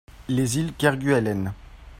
[0.29, 1.53] Les Îles Kerguelen.